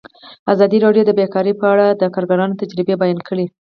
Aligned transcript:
ازادي 0.53 0.77
راډیو 0.85 1.07
د 1.07 1.11
بیکاري 1.19 1.53
په 1.59 1.65
اړه 1.73 1.85
د 2.01 2.03
کارګرانو 2.15 2.59
تجربې 2.61 2.95
بیان 3.01 3.19
کړي. 3.27 3.45